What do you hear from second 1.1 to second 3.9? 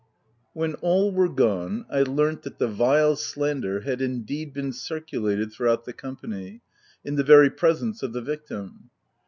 were gone, I learnt that the vile slander